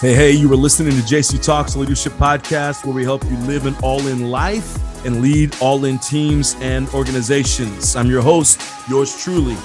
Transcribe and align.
Hey, 0.00 0.14
hey, 0.14 0.30
you 0.30 0.48
were 0.48 0.54
listening 0.54 0.92
to 0.92 1.02
JC 1.02 1.42
Talks 1.42 1.74
Leadership 1.74 2.12
Podcast, 2.12 2.84
where 2.84 2.94
we 2.94 3.02
help 3.02 3.24
you 3.24 3.36
live 3.38 3.66
an 3.66 3.74
all 3.82 4.06
in 4.06 4.30
life 4.30 4.78
and 5.04 5.20
lead 5.20 5.56
all 5.60 5.84
in 5.84 5.98
teams 5.98 6.54
and 6.60 6.88
organizations. 6.90 7.96
I'm 7.96 8.06
your 8.06 8.22
host, 8.22 8.62
yours 8.88 9.20
truly, 9.20 9.56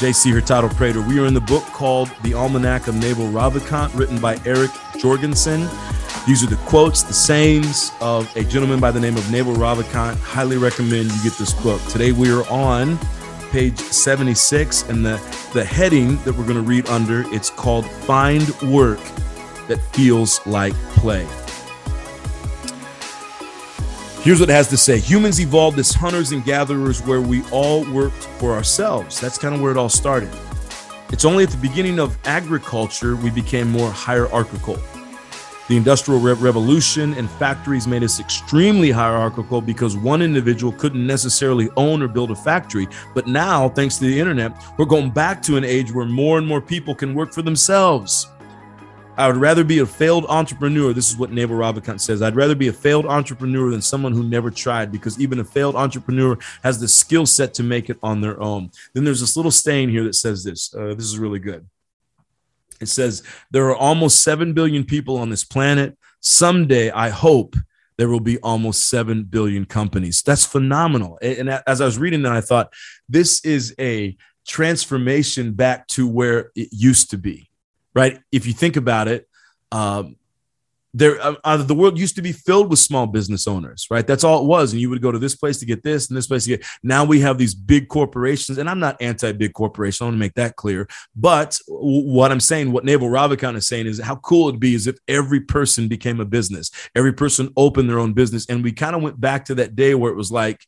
JC 0.00 0.32
Hurtado 0.32 0.68
Prater. 0.70 1.02
We 1.02 1.20
are 1.20 1.26
in 1.26 1.34
the 1.34 1.40
book 1.40 1.62
called 1.66 2.10
The 2.24 2.34
Almanac 2.34 2.88
of 2.88 2.96
Naval 2.96 3.28
Ravikant, 3.28 3.96
written 3.96 4.18
by 4.18 4.40
Eric 4.44 4.72
Jorgenson. 4.98 5.68
These 6.26 6.42
are 6.42 6.48
the 6.48 6.58
quotes, 6.66 7.04
the 7.04 7.12
sayings 7.12 7.92
of 8.00 8.34
a 8.36 8.42
gentleman 8.42 8.80
by 8.80 8.90
the 8.90 9.00
name 9.00 9.16
of 9.16 9.30
Naval 9.30 9.54
Ravikant. 9.54 10.18
Highly 10.18 10.56
recommend 10.56 11.12
you 11.12 11.22
get 11.22 11.38
this 11.38 11.54
book. 11.62 11.80
Today 11.84 12.10
we 12.10 12.32
are 12.32 12.44
on 12.50 12.98
page 13.50 13.78
76, 13.78 14.88
and 14.88 15.04
the, 15.04 15.16
the 15.52 15.64
heading 15.64 16.16
that 16.24 16.34
we're 16.34 16.44
going 16.44 16.56
to 16.56 16.62
read 16.62 16.88
under, 16.88 17.24
it's 17.34 17.50
called 17.50 17.84
Find 17.90 18.48
Work 18.62 19.00
that 19.68 19.78
feels 19.92 20.44
like 20.46 20.74
play. 20.94 21.26
Here's 24.22 24.38
what 24.38 24.50
it 24.50 24.52
has 24.52 24.68
to 24.68 24.76
say 24.76 24.98
Humans 24.98 25.40
evolved 25.40 25.78
as 25.78 25.92
hunters 25.92 26.32
and 26.32 26.44
gatherers 26.44 27.00
where 27.02 27.20
we 27.22 27.42
all 27.50 27.90
worked 27.92 28.24
for 28.38 28.52
ourselves. 28.52 29.18
That's 29.18 29.38
kind 29.38 29.54
of 29.54 29.62
where 29.62 29.70
it 29.70 29.78
all 29.78 29.88
started. 29.88 30.30
It's 31.10 31.24
only 31.24 31.44
at 31.44 31.50
the 31.50 31.56
beginning 31.56 31.98
of 31.98 32.18
agriculture 32.26 33.16
we 33.16 33.30
became 33.30 33.70
more 33.70 33.90
hierarchical. 33.90 34.78
The 35.70 35.76
Industrial 35.76 36.18
Re- 36.18 36.32
Revolution 36.32 37.14
and 37.14 37.30
factories 37.30 37.86
made 37.86 38.02
us 38.02 38.18
extremely 38.18 38.90
hierarchical 38.90 39.60
because 39.60 39.96
one 39.96 40.20
individual 40.20 40.72
couldn't 40.72 41.06
necessarily 41.06 41.70
own 41.76 42.02
or 42.02 42.08
build 42.08 42.32
a 42.32 42.34
factory. 42.34 42.88
But 43.14 43.28
now, 43.28 43.68
thanks 43.68 43.96
to 43.98 44.04
the 44.04 44.18
internet, 44.18 44.50
we're 44.78 44.84
going 44.84 45.12
back 45.12 45.40
to 45.42 45.56
an 45.56 45.62
age 45.62 45.92
where 45.92 46.06
more 46.06 46.38
and 46.38 46.46
more 46.48 46.60
people 46.60 46.92
can 46.92 47.14
work 47.14 47.32
for 47.32 47.42
themselves. 47.42 48.26
I 49.16 49.28
would 49.28 49.36
rather 49.36 49.62
be 49.62 49.78
a 49.78 49.86
failed 49.86 50.26
entrepreneur. 50.28 50.92
This 50.92 51.08
is 51.08 51.16
what 51.16 51.30
Naval 51.30 51.58
Ravikant 51.58 52.00
says. 52.00 52.20
I'd 52.20 52.34
rather 52.34 52.56
be 52.56 52.66
a 52.66 52.72
failed 52.72 53.06
entrepreneur 53.06 53.70
than 53.70 53.80
someone 53.80 54.12
who 54.12 54.24
never 54.24 54.50
tried 54.50 54.90
because 54.90 55.20
even 55.20 55.38
a 55.38 55.44
failed 55.44 55.76
entrepreneur 55.76 56.36
has 56.64 56.80
the 56.80 56.88
skill 56.88 57.26
set 57.26 57.54
to 57.54 57.62
make 57.62 57.88
it 57.88 57.98
on 58.02 58.20
their 58.20 58.42
own. 58.42 58.72
Then 58.92 59.04
there's 59.04 59.20
this 59.20 59.36
little 59.36 59.52
stain 59.52 59.88
here 59.88 60.02
that 60.02 60.16
says 60.16 60.42
this. 60.42 60.74
Uh, 60.74 60.94
this 60.94 61.04
is 61.04 61.16
really 61.16 61.38
good. 61.38 61.64
It 62.80 62.88
says, 62.88 63.22
There 63.50 63.66
are 63.66 63.76
almost 63.76 64.22
7 64.22 64.52
billion 64.52 64.84
people 64.84 65.16
on 65.16 65.30
this 65.30 65.44
planet. 65.44 65.96
Someday, 66.20 66.90
I 66.90 67.08
hope 67.08 67.56
there 67.96 68.08
will 68.08 68.20
be 68.20 68.38
almost 68.38 68.88
7 68.88 69.24
billion 69.24 69.64
companies. 69.66 70.22
That's 70.22 70.46
phenomenal. 70.46 71.18
And 71.20 71.50
as 71.66 71.80
I 71.80 71.84
was 71.84 71.98
reading 71.98 72.22
that, 72.22 72.32
I 72.32 72.40
thought, 72.40 72.72
this 73.08 73.44
is 73.44 73.74
a 73.78 74.16
transformation 74.46 75.52
back 75.52 75.86
to 75.88 76.08
where 76.08 76.50
it 76.56 76.68
used 76.72 77.10
to 77.10 77.18
be 77.18 77.50
right? 77.94 78.20
If 78.32 78.46
you 78.46 78.52
think 78.52 78.76
about 78.76 79.08
it, 79.08 79.28
um, 79.72 80.16
there 80.92 81.20
uh, 81.20 81.34
uh, 81.44 81.56
the 81.56 81.74
world 81.74 81.98
used 81.98 82.16
to 82.16 82.22
be 82.22 82.32
filled 82.32 82.68
with 82.68 82.78
small 82.78 83.06
business 83.06 83.46
owners 83.46 83.86
right? 83.90 84.06
That's 84.06 84.24
all 84.24 84.42
it 84.42 84.46
was. 84.46 84.72
And 84.72 84.80
you 84.80 84.90
would 84.90 85.02
go 85.02 85.12
to 85.12 85.18
this 85.18 85.36
place 85.36 85.58
to 85.58 85.66
get 85.66 85.82
this 85.82 86.08
and 86.08 86.16
this 86.16 86.26
place 86.26 86.44
to 86.44 86.50
get 86.50 86.66
now 86.82 87.04
we 87.04 87.20
have 87.20 87.38
these 87.38 87.54
big 87.54 87.88
corporations. 87.88 88.58
And 88.58 88.68
i'm 88.68 88.80
not 88.80 89.00
anti-big 89.00 89.52
corporation. 89.52 90.04
I 90.04 90.06
want 90.08 90.14
to 90.16 90.20
make 90.20 90.34
that 90.34 90.56
clear. 90.56 90.88
But 91.14 91.58
what 91.68 92.32
i'm 92.32 92.40
saying 92.40 92.72
what 92.72 92.84
naval 92.84 93.08
ravikant 93.08 93.56
is 93.56 93.66
saying 93.66 93.86
is 93.86 94.00
how 94.00 94.16
cool 94.16 94.48
it'd 94.48 94.60
be 94.60 94.74
is 94.74 94.86
if 94.86 94.98
every 95.08 95.40
person 95.40 95.88
became 95.88 96.20
a 96.20 96.24
business. 96.24 96.70
Every 96.94 97.12
person 97.12 97.52
opened 97.56 97.88
their 97.88 97.98
own 97.98 98.12
business. 98.12 98.46
And 98.48 98.64
we 98.64 98.72
kind 98.72 98.96
of 98.96 99.02
went 99.02 99.20
back 99.20 99.44
to 99.46 99.54
that 99.56 99.76
day 99.76 99.94
where 99.94 100.10
it 100.10 100.16
was 100.16 100.32
like 100.32 100.64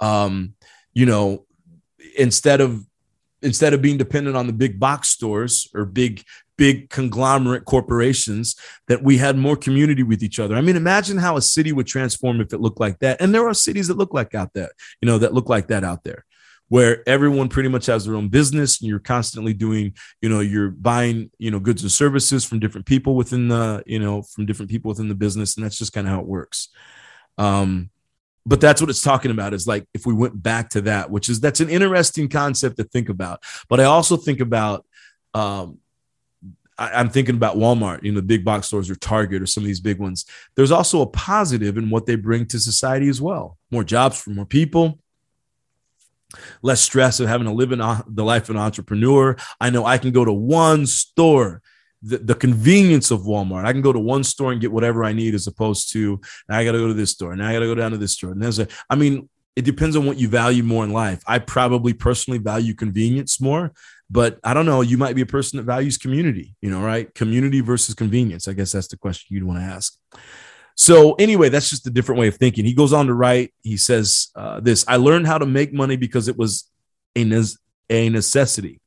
um, 0.00 0.54
you 0.94 1.06
know 1.06 1.46
instead 2.16 2.60
of 2.60 2.84
instead 3.42 3.74
of 3.74 3.82
being 3.82 3.98
dependent 3.98 4.36
on 4.36 4.46
the 4.46 4.52
big 4.52 4.80
box 4.80 5.08
stores 5.08 5.68
or 5.74 5.84
big 5.84 6.24
big 6.56 6.90
conglomerate 6.90 7.64
corporations 7.64 8.56
that 8.88 9.02
we 9.02 9.18
had 9.18 9.36
more 9.36 9.56
community 9.56 10.02
with 10.02 10.22
each 10.22 10.38
other. 10.40 10.54
I 10.54 10.60
mean, 10.60 10.76
imagine 10.76 11.18
how 11.18 11.36
a 11.36 11.42
city 11.42 11.72
would 11.72 11.86
transform 11.86 12.40
if 12.40 12.52
it 12.52 12.60
looked 12.60 12.80
like 12.80 12.98
that. 13.00 13.20
And 13.20 13.34
there 13.34 13.46
are 13.46 13.54
cities 13.54 13.88
that 13.88 13.98
look 13.98 14.14
like 14.14 14.34
out 14.34 14.52
there, 14.54 14.70
you 15.00 15.06
know, 15.06 15.18
that 15.18 15.34
look 15.34 15.48
like 15.48 15.68
that 15.68 15.84
out 15.84 16.04
there 16.04 16.24
where 16.68 17.08
everyone 17.08 17.48
pretty 17.48 17.68
much 17.68 17.86
has 17.86 18.04
their 18.04 18.16
own 18.16 18.28
business 18.28 18.80
and 18.80 18.88
you're 18.88 18.98
constantly 18.98 19.52
doing 19.52 19.94
you 20.20 20.28
know 20.28 20.40
you're 20.40 20.70
buying 20.70 21.30
you 21.38 21.50
know 21.50 21.60
goods 21.60 21.82
and 21.82 21.92
services 21.92 22.44
from 22.44 22.58
different 22.58 22.86
people 22.86 23.14
within 23.14 23.48
the 23.48 23.82
you 23.86 23.98
know 23.98 24.22
from 24.22 24.46
different 24.46 24.70
people 24.70 24.88
within 24.88 25.08
the 25.08 25.14
business 25.14 25.56
and 25.56 25.64
that's 25.64 25.78
just 25.78 25.92
kind 25.92 26.06
of 26.06 26.12
how 26.12 26.20
it 26.20 26.26
works 26.26 26.68
um 27.38 27.90
but 28.44 28.60
that's 28.60 28.80
what 28.80 28.90
it's 28.90 29.02
talking 29.02 29.30
about 29.30 29.54
is 29.54 29.66
like 29.66 29.86
if 29.92 30.06
we 30.06 30.14
went 30.14 30.40
back 30.42 30.70
to 30.70 30.80
that 30.80 31.10
which 31.10 31.28
is 31.28 31.40
that's 31.40 31.60
an 31.60 31.68
interesting 31.68 32.28
concept 32.28 32.76
to 32.76 32.84
think 32.84 33.08
about 33.08 33.42
but 33.68 33.80
i 33.80 33.84
also 33.84 34.16
think 34.16 34.40
about 34.40 34.84
um 35.34 35.78
I, 36.78 37.00
am 37.00 37.08
thinking 37.08 37.36
about 37.36 37.56
Walmart, 37.56 38.02
you 38.02 38.12
know, 38.12 38.20
the 38.20 38.26
big 38.26 38.44
box 38.44 38.68
stores 38.68 38.90
or 38.90 38.96
Target 38.96 39.42
or 39.42 39.46
some 39.46 39.62
of 39.62 39.66
these 39.66 39.80
big 39.80 39.98
ones. 39.98 40.24
There's 40.54 40.70
also 40.70 41.00
a 41.00 41.06
positive 41.06 41.78
in 41.78 41.90
what 41.90 42.06
they 42.06 42.16
bring 42.16 42.46
to 42.46 42.58
society 42.58 43.08
as 43.08 43.20
well. 43.20 43.56
More 43.70 43.84
jobs 43.84 44.20
for 44.20 44.30
more 44.30 44.44
people, 44.44 44.98
less 46.62 46.80
stress 46.80 47.20
of 47.20 47.28
having 47.28 47.46
to 47.46 47.52
live 47.52 47.72
in 47.72 47.80
uh, 47.80 48.02
the 48.06 48.24
life 48.24 48.44
of 48.44 48.56
an 48.56 48.62
entrepreneur. 48.62 49.36
I 49.60 49.70
know 49.70 49.84
I 49.84 49.98
can 49.98 50.12
go 50.12 50.24
to 50.24 50.32
one 50.32 50.86
store. 50.86 51.62
The, 52.02 52.18
the 52.18 52.34
convenience 52.34 53.10
of 53.10 53.22
Walmart. 53.22 53.64
I 53.64 53.72
can 53.72 53.80
go 53.80 53.92
to 53.92 53.98
one 53.98 54.22
store 54.22 54.52
and 54.52 54.60
get 54.60 54.70
whatever 54.70 55.02
I 55.02 55.14
need 55.14 55.34
as 55.34 55.46
opposed 55.46 55.90
to 55.92 56.20
I 56.48 56.62
got 56.62 56.72
to 56.72 56.78
go 56.78 56.88
to 56.88 56.94
this 56.94 57.10
store. 57.10 57.34
Now 57.34 57.48
I 57.48 57.54
got 57.54 57.60
to 57.60 57.66
go 57.66 57.74
down 57.74 57.90
to 57.92 57.96
this 57.96 58.12
store. 58.12 58.32
And 58.32 58.40
there's 58.40 58.58
a, 58.58 58.68
I 58.90 58.96
mean, 58.96 59.28
it 59.56 59.64
depends 59.64 59.96
on 59.96 60.04
what 60.04 60.18
you 60.18 60.28
value 60.28 60.62
more 60.62 60.84
in 60.84 60.92
life. 60.92 61.22
I 61.26 61.38
probably 61.38 61.94
personally 61.94 62.38
value 62.38 62.74
convenience 62.74 63.40
more, 63.40 63.72
but 64.10 64.38
I 64.44 64.54
don't 64.54 64.66
know. 64.66 64.82
You 64.82 64.98
might 64.98 65.16
be 65.16 65.22
a 65.22 65.26
person 65.26 65.56
that 65.56 65.64
values 65.64 65.98
community, 65.98 66.54
you 66.60 66.70
know, 66.70 66.80
right? 66.80 67.12
Community 67.14 67.60
versus 67.60 67.94
convenience. 67.94 68.46
I 68.46 68.52
guess 68.52 68.72
that's 68.72 68.88
the 68.88 68.96
question 68.96 69.34
you'd 69.34 69.44
want 69.44 69.58
to 69.58 69.64
ask. 69.64 69.98
So, 70.76 71.14
anyway, 71.14 71.48
that's 71.48 71.70
just 71.70 71.86
a 71.86 71.90
different 71.90 72.20
way 72.20 72.28
of 72.28 72.36
thinking. 72.36 72.64
He 72.64 72.74
goes 72.74 72.92
on 72.92 73.06
to 73.06 73.14
write, 73.14 73.54
he 73.62 73.76
says 73.76 74.28
uh, 74.36 74.60
this 74.60 74.84
I 74.86 74.96
learned 74.96 75.26
how 75.26 75.38
to 75.38 75.46
make 75.46 75.72
money 75.72 75.96
because 75.96 76.28
it 76.28 76.36
was 76.36 76.70
a, 77.14 77.24
ne- 77.24 77.56
a 77.88 78.10
necessity. 78.10 78.80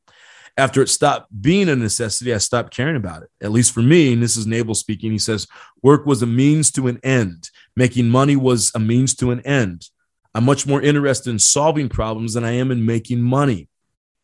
After 0.56 0.81
it 0.81 0.90
stopped 0.90 1.30
being 1.41 1.69
a 1.69 1.75
necessity, 1.75 2.34
I 2.34 2.38
stopped 2.38 2.75
caring 2.75 2.97
about 2.97 3.24
it. 3.24 3.30
At 3.41 3.51
least 3.51 3.74
for 3.74 3.81
me, 3.81 4.13
and 4.13 4.22
this 4.22 4.36
is 4.36 4.46
Naval 4.46 4.75
speaking, 4.75 5.12
he 5.12 5.18
says, 5.18 5.47
work 5.81 6.06
was 6.06 6.22
a 6.22 6.28
means 6.28 6.69
to 6.72 6.88
an 6.88 7.00
end. 7.01 7.50
Making 7.75 8.09
money 8.09 8.36
was 8.36 8.72
a 8.75 8.80
means 8.80 9.16
to 9.16 9.31
an 9.31 9.40
end. 9.41 9.90
I'm 10.36 10.44
much 10.44 10.68
more 10.68 10.81
interested 10.81 11.30
in 11.30 11.40
solving 11.40 11.88
problems 11.90 12.34
than 12.34 12.44
I 12.44 12.51
am 12.51 12.72
in 12.72 12.86
making 12.86 13.22
money. 13.22 13.69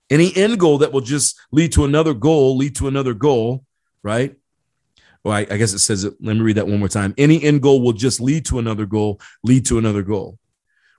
Any 0.09 0.35
end 0.35 0.59
goal 0.59 0.79
that 0.79 0.91
will 0.91 1.01
just 1.01 1.39
lead 1.51 1.71
to 1.73 1.85
another 1.85 2.13
goal, 2.13 2.57
lead 2.57 2.75
to 2.77 2.87
another 2.87 3.13
goal, 3.13 3.65
right? 4.03 4.35
Well, 5.23 5.33
I, 5.33 5.39
I 5.49 5.57
guess 5.57 5.73
it 5.73 5.79
says 5.79 6.03
it. 6.03 6.13
Let 6.21 6.35
me 6.35 6.41
read 6.41 6.57
that 6.57 6.67
one 6.67 6.79
more 6.79 6.87
time. 6.87 7.15
Any 7.17 7.43
end 7.43 7.63
goal 7.63 7.81
will 7.81 7.93
just 7.93 8.21
lead 8.21 8.45
to 8.45 8.59
another 8.59 8.85
goal, 8.85 9.19
lead 9.43 9.65
to 9.67 9.79
another 9.79 10.03
goal. 10.03 10.37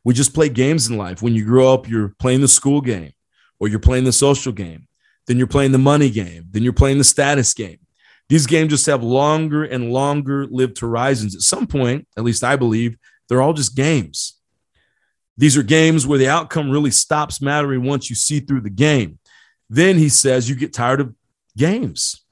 We 0.02 0.14
just 0.14 0.34
play 0.34 0.48
games 0.48 0.88
in 0.88 0.96
life. 0.96 1.22
When 1.22 1.34
you 1.34 1.44
grow 1.44 1.72
up, 1.72 1.88
you're 1.88 2.14
playing 2.18 2.40
the 2.40 2.48
school 2.48 2.80
game 2.80 3.12
or 3.60 3.68
you're 3.68 3.78
playing 3.78 4.04
the 4.04 4.12
social 4.12 4.52
game. 4.52 4.88
Then 5.26 5.38
you're 5.38 5.46
playing 5.46 5.72
the 5.72 5.78
money 5.78 6.10
game. 6.10 6.46
Then 6.50 6.62
you're 6.62 6.72
playing 6.72 6.98
the 6.98 7.04
status 7.04 7.52
game. 7.54 7.78
These 8.28 8.46
games 8.46 8.70
just 8.70 8.86
have 8.86 9.02
longer 9.02 9.64
and 9.64 9.92
longer 9.92 10.46
lived 10.46 10.78
horizons. 10.78 11.34
At 11.34 11.42
some 11.42 11.66
point, 11.66 12.08
at 12.16 12.24
least 12.24 12.42
I 12.42 12.56
believe, 12.56 12.96
they're 13.28 13.42
all 13.42 13.52
just 13.52 13.76
games. 13.76 14.35
These 15.36 15.56
are 15.56 15.62
games 15.62 16.06
where 16.06 16.18
the 16.18 16.28
outcome 16.28 16.70
really 16.70 16.90
stops 16.90 17.42
mattering 17.42 17.84
once 17.84 18.08
you 18.08 18.16
see 18.16 18.40
through 18.40 18.62
the 18.62 18.70
game. 18.70 19.18
Then 19.68 19.98
he 19.98 20.08
says 20.08 20.48
you 20.48 20.56
get 20.56 20.72
tired 20.72 21.00
of 21.00 21.14
games. 21.56 22.22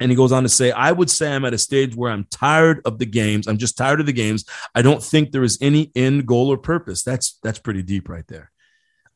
And 0.00 0.10
he 0.10 0.16
goes 0.16 0.30
on 0.30 0.44
to 0.44 0.48
say, 0.48 0.70
I 0.70 0.92
would 0.92 1.10
say 1.10 1.32
I'm 1.32 1.44
at 1.44 1.54
a 1.54 1.58
stage 1.58 1.96
where 1.96 2.12
I'm 2.12 2.24
tired 2.30 2.80
of 2.84 2.98
the 2.98 3.06
games. 3.06 3.48
I'm 3.48 3.58
just 3.58 3.76
tired 3.76 3.98
of 3.98 4.06
the 4.06 4.12
games. 4.12 4.44
I 4.74 4.80
don't 4.80 5.02
think 5.02 5.32
there 5.32 5.42
is 5.42 5.58
any 5.60 5.90
end 5.96 6.24
goal 6.26 6.52
or 6.52 6.56
purpose. 6.56 7.02
That's 7.02 7.38
that's 7.42 7.58
pretty 7.58 7.82
deep 7.82 8.08
right 8.08 8.26
there. 8.28 8.52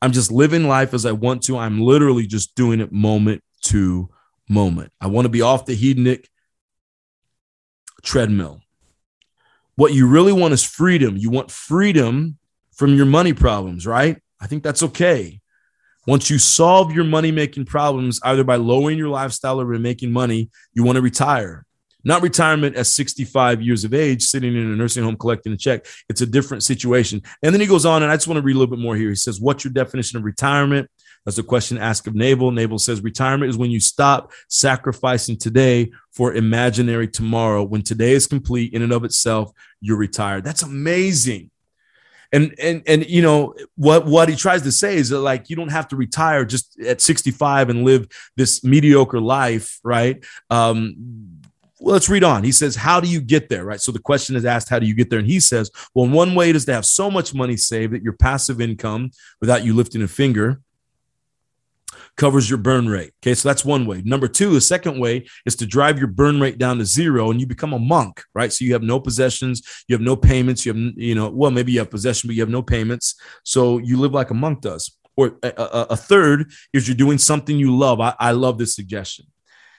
I'm 0.01 0.11
just 0.11 0.29
living 0.29 0.67
life 0.67 0.93
as 0.93 1.05
I 1.05 1.13
want 1.13 1.43
to. 1.43 1.57
I'm 1.57 1.79
literally 1.79 2.27
just 2.27 2.55
doing 2.55 2.81
it 2.81 2.91
moment 2.91 3.41
to 3.63 4.09
moment. 4.49 4.91
I 4.99 5.07
want 5.07 5.23
to 5.23 5.29
be 5.29 5.41
off 5.41 5.65
the 5.65 5.75
hedonic 5.75 6.25
treadmill. 8.03 8.59
What 9.75 9.93
you 9.93 10.07
really 10.07 10.33
want 10.33 10.53
is 10.53 10.63
freedom. 10.63 11.15
You 11.15 11.29
want 11.29 11.49
freedom 11.49 12.37
from 12.75 12.95
your 12.95 13.05
money 13.05 13.33
problems, 13.33 13.85
right? 13.85 14.21
I 14.39 14.47
think 14.47 14.63
that's 14.63 14.83
okay. 14.83 15.39
Once 16.05 16.29
you 16.29 16.37
solve 16.37 16.91
your 16.91 17.05
money 17.05 17.31
making 17.31 17.65
problems, 17.65 18.19
either 18.23 18.43
by 18.43 18.57
lowering 18.57 18.97
your 18.97 19.09
lifestyle 19.09 19.61
or 19.61 19.65
by 19.65 19.77
making 19.77 20.11
money, 20.11 20.49
you 20.73 20.83
want 20.83 20.97
to 20.97 21.01
retire. 21.01 21.65
Not 22.03 22.21
retirement 22.21 22.75
at 22.75 22.87
65 22.87 23.61
years 23.61 23.85
of 23.85 23.93
age, 23.93 24.23
sitting 24.23 24.53
in 24.53 24.71
a 24.71 24.75
nursing 24.75 25.03
home 25.03 25.15
collecting 25.15 25.53
a 25.53 25.57
check. 25.57 25.85
It's 26.09 26.19
a 26.19 26.25
different 26.25 26.63
situation. 26.63 27.21
And 27.41 27.53
then 27.53 27.61
he 27.61 27.67
goes 27.67 27.85
on, 27.85 28.03
and 28.03 28.11
I 28.11 28.15
just 28.15 28.27
want 28.27 28.37
to 28.37 28.41
read 28.41 28.55
a 28.55 28.59
little 28.59 28.75
bit 28.75 28.83
more 28.83 28.97
here. 28.97 29.09
He 29.09 29.15
says, 29.15 29.39
What's 29.39 29.63
your 29.63 29.71
definition 29.71 30.17
of 30.17 30.25
retirement? 30.25 30.89
That's 31.25 31.37
a 31.37 31.43
question 31.43 31.77
asked 31.77 32.05
of 32.07 32.15
Naval. 32.15 32.51
Naval 32.51 32.79
says, 32.79 33.01
Retirement 33.01 33.49
is 33.49 33.57
when 33.57 33.71
you 33.71 33.79
stop 33.79 34.33
sacrificing 34.49 35.37
today 35.37 35.91
for 36.11 36.33
imaginary 36.33 37.07
tomorrow. 37.07 37.63
When 37.63 37.81
today 37.81 38.11
is 38.11 38.27
complete 38.27 38.73
in 38.73 38.81
and 38.81 38.91
of 38.91 39.05
itself, 39.05 39.53
you're 39.79 39.97
retired. 39.97 40.43
That's 40.43 40.63
amazing. 40.63 41.51
And 42.33 42.53
and 42.59 42.81
and 42.87 43.09
you 43.09 43.21
know 43.21 43.55
what 43.75 44.05
what 44.05 44.27
he 44.27 44.35
tries 44.35 44.63
to 44.63 44.71
say 44.71 44.97
is 44.97 45.09
that 45.09 45.19
like 45.19 45.49
you 45.49 45.55
don't 45.55 45.71
have 45.71 45.87
to 45.87 45.95
retire 45.95 46.43
just 46.43 46.77
at 46.81 46.99
65 46.99 47.69
and 47.69 47.85
live 47.85 48.07
this 48.35 48.63
mediocre 48.63 49.21
life 49.21 49.79
right 49.83 50.25
um 50.49 51.39
let's 51.83 52.09
read 52.09 52.23
on. 52.23 52.43
He 52.43 52.51
says, 52.51 52.75
How 52.75 52.99
do 52.99 53.07
you 53.07 53.21
get 53.21 53.49
there? 53.49 53.65
Right. 53.65 53.81
So 53.81 53.91
the 53.91 53.99
question 53.99 54.35
is 54.35 54.45
asked, 54.45 54.69
How 54.69 54.79
do 54.79 54.85
you 54.85 54.95
get 54.95 55.09
there? 55.09 55.19
And 55.19 55.27
he 55.27 55.39
says, 55.39 55.69
Well, 55.93 56.07
one 56.07 56.33
way 56.33 56.49
is 56.49 56.65
to 56.65 56.73
have 56.73 56.85
so 56.85 57.11
much 57.11 57.33
money 57.33 57.57
saved 57.57 57.93
that 57.93 58.01
your 58.01 58.13
passive 58.13 58.61
income, 58.61 59.11
without 59.41 59.63
you 59.63 59.73
lifting 59.73 60.01
a 60.01 60.07
finger, 60.07 60.61
covers 62.15 62.49
your 62.49 62.59
burn 62.59 62.87
rate. 62.87 63.11
Okay, 63.21 63.33
so 63.33 63.49
that's 63.49 63.65
one 63.65 63.85
way. 63.85 64.01
Number 64.05 64.27
two, 64.27 64.53
the 64.53 64.61
second 64.61 64.99
way 64.99 65.25
is 65.45 65.55
to 65.57 65.65
drive 65.65 65.97
your 65.97 66.07
burn 66.07 66.39
rate 66.39 66.57
down 66.57 66.77
to 66.77 66.85
zero 66.85 67.31
and 67.31 67.39
you 67.39 67.47
become 67.47 67.73
a 67.73 67.79
monk, 67.79 68.23
right? 68.35 68.53
So 68.53 68.65
you 68.65 68.73
have 68.73 68.83
no 68.83 68.99
possessions, 68.99 69.61
you 69.87 69.95
have 69.95 70.01
no 70.01 70.15
payments, 70.15 70.65
you 70.65 70.73
have, 70.73 70.93
you 70.95 71.15
know, 71.15 71.29
well, 71.29 71.51
maybe 71.51 71.71
you 71.71 71.79
have 71.79 71.89
possession, 71.89 72.27
but 72.27 72.35
you 72.35 72.41
have 72.41 72.49
no 72.49 72.61
payments. 72.61 73.15
So 73.43 73.79
you 73.79 73.97
live 73.97 74.13
like 74.13 74.29
a 74.29 74.35
monk 74.35 74.61
does. 74.61 74.95
Or 75.15 75.37
a, 75.43 75.53
a, 75.57 75.87
a 75.91 75.95
third 75.95 76.51
is 76.73 76.87
you're 76.87 76.97
doing 76.97 77.17
something 77.17 77.57
you 77.57 77.75
love. 77.75 77.99
I, 77.99 78.15
I 78.19 78.31
love 78.31 78.57
this 78.57 78.75
suggestion. 78.75 79.27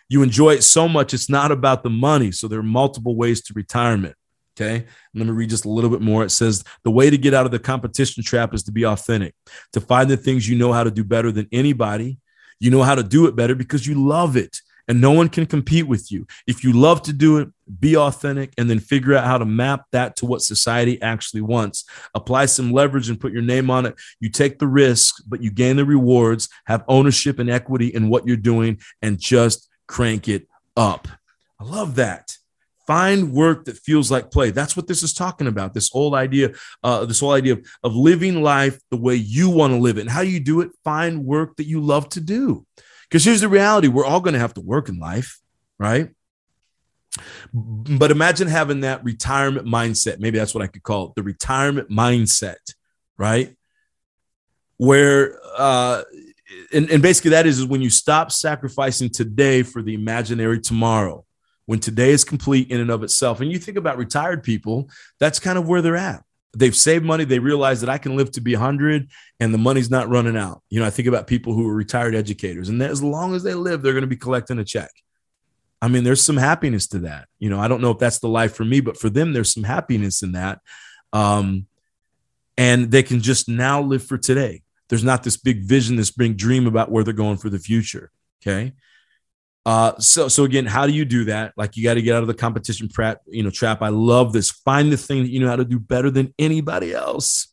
You 0.08 0.22
enjoy 0.22 0.54
it 0.54 0.62
so 0.62 0.88
much, 0.88 1.14
it's 1.14 1.30
not 1.30 1.50
about 1.50 1.82
the 1.82 1.90
money. 1.90 2.30
So 2.32 2.46
there 2.48 2.58
are 2.58 2.64
multiple 2.64 3.16
ways 3.16 3.42
to 3.42 3.54
retirement. 3.54 4.16
Okay. 4.56 4.86
Let 5.14 5.26
me 5.26 5.32
read 5.32 5.50
just 5.50 5.64
a 5.64 5.68
little 5.68 5.90
bit 5.90 6.00
more. 6.00 6.22
It 6.22 6.30
says 6.30 6.62
the 6.84 6.90
way 6.90 7.10
to 7.10 7.18
get 7.18 7.34
out 7.34 7.44
of 7.44 7.50
the 7.50 7.58
competition 7.58 8.22
trap 8.22 8.54
is 8.54 8.62
to 8.64 8.72
be 8.72 8.84
authentic, 8.84 9.34
to 9.72 9.80
find 9.80 10.08
the 10.08 10.16
things 10.16 10.48
you 10.48 10.56
know 10.56 10.72
how 10.72 10.84
to 10.84 10.92
do 10.92 11.02
better 11.02 11.32
than 11.32 11.48
anybody, 11.50 12.18
you 12.64 12.70
know 12.70 12.82
how 12.82 12.94
to 12.94 13.02
do 13.02 13.26
it 13.26 13.36
better 13.36 13.54
because 13.54 13.86
you 13.86 13.94
love 13.94 14.36
it 14.36 14.60
and 14.88 15.00
no 15.00 15.10
one 15.10 15.28
can 15.28 15.46
compete 15.46 15.86
with 15.86 16.10
you. 16.10 16.26
If 16.46 16.64
you 16.64 16.72
love 16.72 17.02
to 17.02 17.12
do 17.12 17.38
it, 17.38 17.48
be 17.80 17.96
authentic 17.96 18.52
and 18.58 18.68
then 18.68 18.80
figure 18.80 19.14
out 19.14 19.24
how 19.24 19.38
to 19.38 19.44
map 19.44 19.84
that 19.92 20.16
to 20.16 20.26
what 20.26 20.42
society 20.42 21.00
actually 21.00 21.40
wants. 21.42 21.84
Apply 22.14 22.46
some 22.46 22.72
leverage 22.72 23.08
and 23.08 23.20
put 23.20 23.32
your 23.32 23.42
name 23.42 23.70
on 23.70 23.86
it. 23.86 23.94
You 24.20 24.30
take 24.30 24.58
the 24.58 24.66
risk, 24.66 25.16
but 25.26 25.42
you 25.42 25.50
gain 25.50 25.76
the 25.76 25.84
rewards, 25.84 26.48
have 26.66 26.84
ownership 26.88 27.38
and 27.38 27.50
equity 27.50 27.88
in 27.88 28.08
what 28.08 28.26
you're 28.26 28.36
doing, 28.36 28.80
and 29.02 29.18
just 29.18 29.68
crank 29.86 30.28
it 30.28 30.48
up. 30.76 31.08
I 31.60 31.64
love 31.64 31.96
that. 31.96 32.36
Find 32.86 33.32
work 33.32 33.64
that 33.64 33.78
feels 33.78 34.10
like 34.10 34.30
play. 34.30 34.50
That's 34.50 34.76
what 34.76 34.86
this 34.86 35.02
is 35.02 35.14
talking 35.14 35.46
about. 35.46 35.72
This 35.72 35.88
whole 35.88 36.14
idea, 36.14 36.52
uh, 36.82 37.06
this 37.06 37.20
whole 37.20 37.32
idea 37.32 37.54
of, 37.54 37.66
of 37.82 37.96
living 37.96 38.42
life 38.42 38.78
the 38.90 38.96
way 38.98 39.14
you 39.14 39.48
want 39.48 39.72
to 39.72 39.78
live 39.78 39.96
it. 39.96 40.02
And 40.02 40.10
how 40.10 40.22
do 40.22 40.28
you 40.28 40.40
do 40.40 40.60
it? 40.60 40.70
Find 40.84 41.24
work 41.24 41.56
that 41.56 41.66
you 41.66 41.80
love 41.80 42.10
to 42.10 42.20
do. 42.20 42.66
Because 43.08 43.24
here's 43.24 43.40
the 43.40 43.48
reality: 43.48 43.88
we're 43.88 44.04
all 44.04 44.20
going 44.20 44.34
to 44.34 44.40
have 44.40 44.54
to 44.54 44.60
work 44.60 44.88
in 44.88 44.98
life, 44.98 45.40
right? 45.78 46.10
But 47.52 48.10
imagine 48.10 48.48
having 48.48 48.80
that 48.80 49.04
retirement 49.04 49.66
mindset. 49.66 50.18
Maybe 50.18 50.38
that's 50.38 50.54
what 50.54 50.64
I 50.64 50.66
could 50.66 50.82
call 50.82 51.08
it 51.08 51.12
the 51.14 51.22
retirement 51.22 51.88
mindset, 51.88 52.74
right? 53.16 53.56
Where, 54.76 55.38
uh, 55.56 56.02
and, 56.72 56.90
and 56.90 57.00
basically, 57.00 57.30
that 57.30 57.46
is, 57.46 57.60
is 57.60 57.66
when 57.66 57.82
you 57.82 57.90
stop 57.90 58.32
sacrificing 58.32 59.10
today 59.10 59.62
for 59.62 59.80
the 59.80 59.94
imaginary 59.94 60.60
tomorrow 60.60 61.24
when 61.66 61.80
today 61.80 62.10
is 62.10 62.24
complete 62.24 62.70
in 62.70 62.80
and 62.80 62.90
of 62.90 63.02
itself. 63.02 63.40
And 63.40 63.50
you 63.50 63.58
think 63.58 63.78
about 63.78 63.98
retired 63.98 64.42
people, 64.42 64.90
that's 65.18 65.40
kind 65.40 65.58
of 65.58 65.66
where 65.66 65.82
they're 65.82 65.96
at. 65.96 66.22
They've 66.56 66.76
saved 66.76 67.04
money. 67.04 67.24
They 67.24 67.40
realize 67.40 67.80
that 67.80 67.90
I 67.90 67.98
can 67.98 68.16
live 68.16 68.30
to 68.32 68.40
be 68.40 68.54
100 68.54 69.10
and 69.40 69.52
the 69.52 69.58
money's 69.58 69.90
not 69.90 70.08
running 70.08 70.36
out. 70.36 70.62
You 70.70 70.80
know, 70.80 70.86
I 70.86 70.90
think 70.90 71.08
about 71.08 71.26
people 71.26 71.52
who 71.54 71.68
are 71.68 71.74
retired 71.74 72.14
educators, 72.14 72.68
and 72.68 72.80
as 72.80 73.02
long 73.02 73.34
as 73.34 73.42
they 73.42 73.54
live, 73.54 73.82
they're 73.82 73.92
going 73.92 74.02
to 74.02 74.08
be 74.08 74.16
collecting 74.16 74.58
a 74.58 74.64
check. 74.64 74.90
I 75.82 75.88
mean, 75.88 76.04
there's 76.04 76.22
some 76.22 76.36
happiness 76.36 76.86
to 76.88 77.00
that. 77.00 77.28
You 77.38 77.50
know, 77.50 77.58
I 77.58 77.68
don't 77.68 77.80
know 77.80 77.90
if 77.90 77.98
that's 77.98 78.20
the 78.20 78.28
life 78.28 78.54
for 78.54 78.64
me, 78.64 78.80
but 78.80 78.96
for 78.96 79.10
them, 79.10 79.32
there's 79.32 79.52
some 79.52 79.64
happiness 79.64 80.22
in 80.22 80.32
that. 80.32 80.60
Um, 81.12 81.66
and 82.56 82.90
they 82.90 83.02
can 83.02 83.20
just 83.20 83.48
now 83.48 83.82
live 83.82 84.02
for 84.02 84.16
today. 84.16 84.62
There's 84.88 85.04
not 85.04 85.24
this 85.24 85.36
big 85.36 85.62
vision, 85.62 85.96
this 85.96 86.10
big 86.10 86.36
dream 86.36 86.66
about 86.66 86.90
where 86.90 87.04
they're 87.04 87.12
going 87.12 87.36
for 87.36 87.50
the 87.50 87.58
future. 87.58 88.10
Okay. 88.40 88.72
Uh, 89.66 89.98
so 89.98 90.28
so 90.28 90.44
again, 90.44 90.66
how 90.66 90.86
do 90.86 90.92
you 90.92 91.04
do 91.04 91.24
that? 91.24 91.54
Like 91.56 91.76
you 91.76 91.84
got 91.84 91.94
to 91.94 92.02
get 92.02 92.14
out 92.14 92.22
of 92.22 92.26
the 92.26 92.34
competition 92.34 92.88
trap, 92.88 93.20
you 93.26 93.42
know, 93.42 93.50
trap. 93.50 93.80
I 93.80 93.88
love 93.88 94.32
this. 94.32 94.50
Find 94.50 94.92
the 94.92 94.96
thing 94.96 95.22
that 95.22 95.30
you 95.30 95.40
know 95.40 95.48
how 95.48 95.56
to 95.56 95.64
do 95.64 95.78
better 95.78 96.10
than 96.10 96.34
anybody 96.38 96.92
else. 96.92 97.48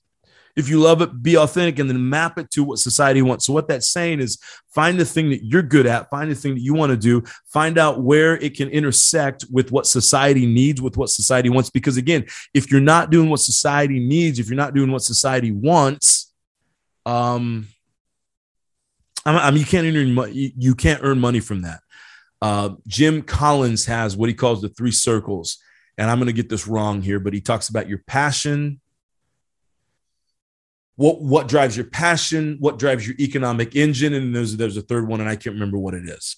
If 0.55 0.67
you 0.67 0.81
love 0.81 1.01
it, 1.01 1.23
be 1.23 1.37
authentic 1.37 1.79
and 1.79 1.89
then 1.89 2.09
map 2.09 2.37
it 2.37 2.51
to 2.51 2.63
what 2.65 2.79
society 2.79 3.21
wants. 3.21 3.45
So 3.45 3.53
what 3.53 3.69
that's 3.69 3.87
saying 3.87 4.19
is 4.19 4.37
find 4.67 4.99
the 4.99 5.05
thing 5.05 5.29
that 5.29 5.45
you're 5.45 5.61
good 5.61 5.85
at, 5.85 6.09
find 6.09 6.29
the 6.29 6.35
thing 6.35 6.55
that 6.55 6.61
you 6.61 6.73
want 6.73 6.89
to 6.89 6.97
do, 6.97 7.23
find 7.45 7.77
out 7.77 8.01
where 8.01 8.37
it 8.37 8.57
can 8.57 8.67
intersect 8.69 9.45
with 9.49 9.71
what 9.71 9.87
society 9.87 10.45
needs, 10.45 10.81
with 10.81 10.97
what 10.97 11.09
society 11.09 11.49
wants. 11.49 11.69
Because 11.69 11.95
again, 11.95 12.25
if 12.53 12.69
you're 12.69 12.81
not 12.81 13.11
doing 13.11 13.29
what 13.29 13.39
society 13.39 13.99
needs, 13.99 14.39
if 14.39 14.47
you're 14.47 14.57
not 14.57 14.73
doing 14.73 14.91
what 14.91 15.03
society 15.03 15.53
wants, 15.53 16.33
um, 17.05 17.67
I 19.25 19.51
mean, 19.51 19.59
you 19.59 19.65
can't 19.65 19.85
earn 19.95 20.31
you 20.33 20.75
can't 20.75 21.01
earn 21.03 21.19
money 21.19 21.39
from 21.39 21.61
that. 21.61 21.81
Uh, 22.41 22.71
Jim 22.87 23.21
Collins 23.21 23.85
has 23.85 24.17
what 24.17 24.29
he 24.29 24.35
calls 24.35 24.61
the 24.61 24.69
three 24.69 24.91
circles. 24.91 25.59
And 25.97 26.09
I'm 26.09 26.17
going 26.17 26.27
to 26.27 26.33
get 26.33 26.49
this 26.49 26.67
wrong 26.67 27.01
here, 27.01 27.19
but 27.19 27.33
he 27.33 27.41
talks 27.41 27.69
about 27.69 27.87
your 27.87 27.99
passion. 28.07 28.79
What, 30.95 31.21
what 31.21 31.47
drives 31.47 31.77
your 31.77 31.85
passion? 31.85 32.57
What 32.59 32.79
drives 32.79 33.07
your 33.07 33.15
economic 33.19 33.75
engine? 33.75 34.13
And 34.13 34.35
there's, 34.35 34.57
there's 34.57 34.77
a 34.77 34.81
third 34.81 35.07
one, 35.07 35.19
and 35.19 35.29
I 35.29 35.35
can't 35.35 35.53
remember 35.53 35.77
what 35.77 35.93
it 35.93 36.07
is. 36.07 36.37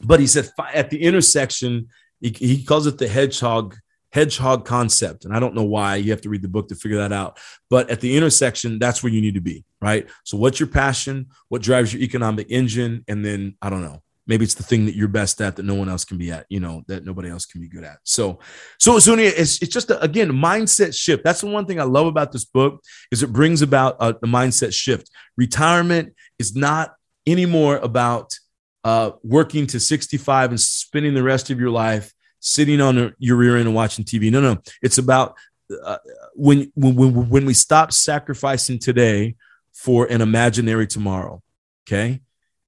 But 0.00 0.20
he 0.20 0.26
said 0.26 0.50
at 0.72 0.90
the 0.90 1.02
intersection, 1.02 1.88
he, 2.20 2.30
he 2.30 2.64
calls 2.64 2.86
it 2.86 2.98
the 2.98 3.08
hedgehog 3.08 3.76
hedgehog 4.14 4.64
concept. 4.64 5.24
And 5.24 5.34
I 5.34 5.40
don't 5.40 5.56
know 5.56 5.64
why 5.64 5.96
you 5.96 6.12
have 6.12 6.20
to 6.20 6.28
read 6.28 6.42
the 6.42 6.48
book 6.48 6.68
to 6.68 6.76
figure 6.76 6.98
that 6.98 7.12
out. 7.12 7.38
But 7.68 7.90
at 7.90 8.00
the 8.00 8.16
intersection, 8.16 8.78
that's 8.78 9.02
where 9.02 9.12
you 9.12 9.20
need 9.20 9.34
to 9.34 9.40
be, 9.40 9.64
right? 9.82 10.08
So, 10.22 10.36
what's 10.36 10.60
your 10.60 10.68
passion? 10.68 11.26
What 11.48 11.62
drives 11.62 11.92
your 11.92 12.00
economic 12.00 12.46
engine? 12.48 13.04
And 13.08 13.24
then, 13.24 13.56
I 13.60 13.70
don't 13.70 13.82
know, 13.82 14.02
maybe 14.26 14.44
it's 14.44 14.54
the 14.54 14.62
thing 14.62 14.86
that 14.86 14.94
you're 14.94 15.08
best 15.08 15.40
at 15.40 15.56
that 15.56 15.64
no 15.64 15.74
one 15.74 15.88
else 15.88 16.04
can 16.04 16.18
be 16.18 16.30
at 16.30 16.46
you 16.48 16.60
know 16.60 16.82
that 16.88 17.04
nobody 17.04 17.28
else 17.28 17.46
can 17.46 17.60
be 17.60 17.68
good 17.68 17.84
at. 17.84 17.98
So 18.04 18.40
so 18.78 18.96
Zunia, 18.96 19.32
it's, 19.36 19.60
it's 19.62 19.72
just 19.72 19.90
a, 19.90 20.00
again 20.00 20.30
mindset 20.30 20.94
shift. 20.94 21.24
That's 21.24 21.40
the 21.40 21.46
one 21.48 21.66
thing 21.66 21.80
i 21.80 21.84
love 21.84 22.06
about 22.06 22.32
this 22.32 22.44
book 22.44 22.82
is 23.10 23.22
it 23.22 23.32
brings 23.32 23.62
about 23.62 23.96
a, 24.00 24.10
a 24.10 24.26
mindset 24.26 24.72
shift. 24.74 25.10
Retirement 25.36 26.14
is 26.38 26.54
not 26.54 26.94
anymore 27.26 27.76
about 27.78 28.38
uh, 28.84 29.12
working 29.22 29.66
to 29.66 29.80
65 29.80 30.50
and 30.50 30.60
spending 30.60 31.14
the 31.14 31.22
rest 31.22 31.50
of 31.50 31.58
your 31.58 31.70
life 31.70 32.12
sitting 32.40 32.80
on 32.80 33.14
your 33.18 33.36
rear 33.36 33.56
end 33.56 33.66
and 33.66 33.74
watching 33.74 34.04
tv 34.04 34.30
no 34.30 34.38
no 34.38 34.58
it's 34.82 34.98
about 34.98 35.34
uh, 35.82 35.96
when, 36.34 36.70
when 36.74 37.30
when 37.30 37.46
we 37.46 37.54
stop 37.54 37.90
sacrificing 37.90 38.78
today 38.78 39.34
for 39.72 40.04
an 40.06 40.20
imaginary 40.20 40.86
tomorrow 40.86 41.42
okay 41.88 42.20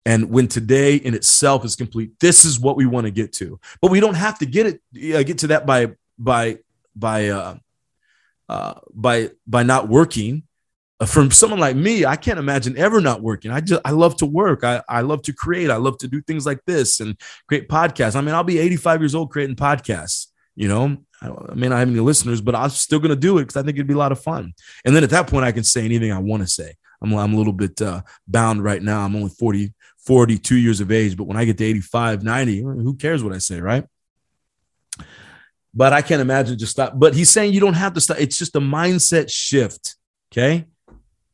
and 0.07 0.31
when 0.31 0.47
today 0.47 0.95
in 0.95 1.15
itself 1.15 1.65
is 1.65 1.75
complete, 1.75 2.19
this 2.21 2.45
is 2.45 2.61
what 2.61 2.77
we 2.77 2.87
want 2.87 3.07
to 3.07 3.11
get 3.11 3.33
to. 3.35 3.59
But 3.83 3.91
we 3.91 3.99
don't 3.99 4.15
have 4.15 4.39
to 4.39 4.47
get 4.47 4.67
it 4.67 5.15
uh, 5.15 5.25
get 5.25 5.39
to 5.39 5.49
that 5.49 5.67
by 5.67 5.97
by 6.17 6.59
by 6.95 7.29
uh, 7.29 7.57
uh, 8.49 8.75
by 8.95 9.31
by 9.47 9.65
not 9.65 9.89
working. 9.89 10.45
Uh, 10.99 11.07
from 11.07 11.31
someone 11.33 11.59
like 11.59 11.77
me, 11.77 12.07
I 12.07 12.15
can't 12.15 12.39
imagine 12.39 12.79
ever 12.79 13.01
not 13.01 13.21
working. 13.21 13.51
I 13.51 13.61
just 13.61 13.83
I 13.85 13.91
love 13.91 14.17
to 14.19 14.27
work. 14.27 14.63
I, 14.63 14.81
I 14.89 15.01
love 15.01 15.23
to 15.23 15.33
create. 15.33 15.71
I 15.71 15.77
love 15.77 15.99
to 15.99 16.09
do 16.09 16.23
things 16.23 16.47
like 16.47 16.65
this 16.67 17.01
and 17.01 17.21
create 17.49 17.69
podcasts. 17.69 18.15
I 18.15 18.21
mean, 18.21 18.35
I'll 18.35 18.45
be 18.45 18.61
85 18.61 19.03
years 19.03 19.15
old 19.15 19.31
creating 19.31 19.57
podcasts. 19.57 20.29
You 20.55 20.69
know, 20.69 20.99
I, 21.21 21.29
I 21.31 21.55
may 21.55 21.69
not 21.69 21.81
have 21.81 21.89
any 21.89 21.99
listeners, 21.99 22.41
but 22.41 22.55
I'm 22.55 22.71
still 22.71 23.01
going 23.01 23.11
to 23.11 23.17
do 23.17 23.39
it 23.39 23.43
because 23.43 23.57
I 23.57 23.63
think 23.63 23.77
it'd 23.77 23.89
be 23.89 23.95
a 23.95 23.99
lot 23.99 24.13
of 24.13 24.23
fun. 24.23 24.55
And 24.85 24.95
then 24.95 25.03
at 25.03 25.11
that 25.11 25.27
point, 25.27 25.45
I 25.45 25.53
can 25.53 25.65
say 25.65 25.85
anything 25.85 26.13
I 26.13 26.21
want 26.21 26.45
to 26.45 26.49
say. 26.49 26.75
I'm, 27.03 27.15
I'm 27.15 27.35
a 27.35 27.37
little 27.37 27.53
bit 27.53 27.81
uh, 27.83 28.03
bound 28.27 28.65
right 28.65 28.83
now. 28.83 29.01
I'm 29.01 29.17
only 29.17 29.31
40, 29.31 29.73
42 30.07 30.57
years 30.57 30.81
of 30.81 30.93
age, 30.93 31.17
but 31.17 31.25
when 31.25 31.37
I 31.37 31.45
get 31.45 31.59
to 31.59 31.65
85, 31.65 32.23
90, 32.23 32.61
who 32.61 32.95
cares 32.95 33.23
what 33.23 33.35
I 33.35 33.39
say, 33.39 33.61
right? 33.61 33.85
But 35.75 35.93
I 35.93 36.01
can't 36.01 36.23
imagine 36.23 36.57
just 36.57 36.73
stop. 36.73 36.95
But 36.97 37.15
he's 37.15 37.29
saying 37.29 37.53
you 37.53 37.61
don't 37.61 37.75
have 37.75 37.93
to 37.95 38.01
stop. 38.01 38.19
It's 38.19 38.39
just 38.39 38.57
a 38.57 38.61
mindset 38.61 39.31
shift. 39.31 39.97
Okay. 40.33 40.65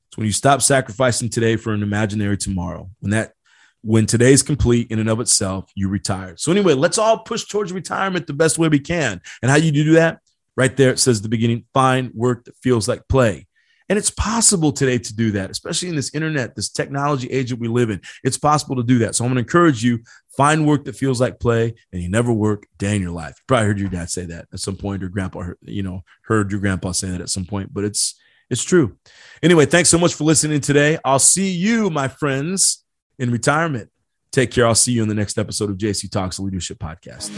It's 0.09 0.17
when 0.17 0.27
you 0.27 0.33
stop 0.33 0.63
sacrificing 0.63 1.29
today 1.29 1.57
for 1.57 1.73
an 1.73 1.83
imaginary 1.83 2.37
tomorrow. 2.37 2.91
When 2.99 3.13
that 3.13 3.35
when 3.83 4.07
today's 4.07 4.43
complete 4.43 4.91
in 4.91 4.99
and 4.99 5.09
of 5.09 5.21
itself, 5.21 5.71
you 5.75 5.89
retire. 5.89 6.37
So 6.37 6.53
anyway, 6.53 6.75
let's 6.75 6.99
all 6.99 7.19
push 7.19 7.47
towards 7.47 7.73
retirement 7.73 8.27
the 8.27 8.33
best 8.33 8.59
way 8.59 8.69
we 8.69 8.79
can. 8.79 9.21
And 9.43 9.51
how 9.51 9.57
you 9.57 9.73
do 9.73 9.93
that? 9.95 10.21
Right 10.57 10.77
there, 10.77 10.91
it 10.91 10.99
says 10.99 11.21
the 11.21 11.29
beginning, 11.29 11.65
find 11.75 12.13
work 12.15 12.45
that 12.45 12.57
feels 12.63 12.87
like 12.87 13.09
play. 13.09 13.47
And 13.93 13.99
it's 13.99 14.09
possible 14.09 14.73
today 14.73 14.97
to 14.97 15.15
do 15.15 15.33
that, 15.33 15.51
especially 15.51 15.91
in 15.91 15.97
this 15.97 16.15
internet, 16.15 16.57
this 16.57 16.71
technology 16.71 17.29
age 17.29 17.51
that 17.51 17.59
we 17.59 17.69
live 17.69 17.91
in. 17.91 18.01
It's 18.25 18.39
possible 18.39 18.75
to 18.77 18.83
do 18.83 19.01
that. 19.01 19.15
So 19.15 19.23
I'm 19.23 19.29
going 19.29 19.35
to 19.35 19.41
encourage 19.47 19.85
you 19.85 19.99
find 20.35 20.67
work 20.67 20.87
that 20.87 20.97
feels 20.97 21.21
like 21.21 21.39
play 21.39 21.75
and 21.93 22.01
you 22.01 22.09
never 22.09 22.33
work 22.33 22.67
day 22.79 22.97
in 22.97 23.03
your 23.03 23.11
life. 23.11 23.35
You 23.37 23.43
probably 23.47 23.67
heard 23.67 23.79
your 23.79 23.91
dad 23.91 24.09
say 24.09 24.25
that 24.25 24.47
at 24.51 24.61
some 24.61 24.77
point 24.77 25.03
or 25.03 25.11
grandpa, 25.11 25.51
you 25.61 25.83
know, 25.83 26.05
heard 26.23 26.51
your 26.51 26.61
grandpa 26.61 26.93
say 26.93 27.11
that 27.11 27.21
at 27.21 27.29
some 27.29 27.45
point, 27.45 27.75
but 27.75 27.85
it's, 27.85 28.19
it's 28.49 28.65
true. 28.65 28.97
Anyway, 29.43 29.67
thanks 29.67 29.91
so 29.91 29.99
much 29.99 30.15
for 30.15 30.25
listening 30.25 30.63
today. 30.63 30.99
I'll 31.05 31.19
see 31.19 31.51
you, 31.51 31.91
my 31.91 32.09
friends, 32.09 32.87
in 33.19 33.31
retirement. 33.31 33.91
Take 34.31 34.53
care. 34.53 34.67
I'll 34.67 34.75
see 34.75 34.93
you 34.93 35.03
in 35.03 35.09
the 35.11 35.15
next 35.15 35.37
episode 35.37 35.69
of 35.69 35.77
JC 35.77 36.11
Talks 36.11 36.39
Leadership 36.39 36.79
Podcast. 36.79 37.29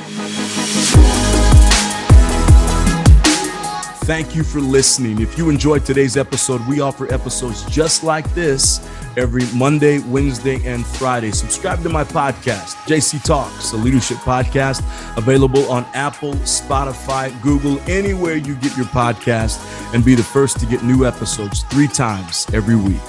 Thank 4.04 4.37
you 4.37 4.44
for 4.44 4.61
listening. 4.61 5.23
If 5.23 5.38
you 5.38 5.49
enjoyed 5.49 5.87
today's 5.87 6.18
episode, 6.18 6.61
we 6.68 6.78
offer 6.80 7.11
episodes 7.11 7.64
just 7.64 8.04
like 8.04 8.28
this 8.34 8.87
every 9.16 9.46
Monday, 9.54 10.00
Wednesday, 10.00 10.62
and 10.66 10.84
Friday. 10.84 11.30
Subscribe 11.30 11.82
to 11.84 11.88
my 11.88 12.04
podcast, 12.04 12.75
JC 12.84 13.25
Talks, 13.25 13.73
a 13.73 13.78
leadership 13.78 14.18
podcast 14.18 14.80
available 15.16 15.64
on 15.73 15.87
Apple, 15.94 16.34
Spotify, 16.34 17.32
Google, 17.40 17.78
anywhere 17.88 18.34
you 18.34 18.56
get 18.56 18.76
your 18.76 18.87
podcast, 18.87 19.58
and 19.94 20.04
be 20.04 20.14
the 20.14 20.23
first 20.23 20.61
to 20.61 20.66
get 20.66 20.82
new 20.82 21.06
episodes 21.06 21.62
three 21.64 21.88
times 21.88 22.46
every 22.52 22.76
week. 22.76 23.00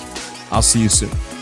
I'll 0.50 0.62
see 0.62 0.82
you 0.82 0.90
soon. 0.90 1.35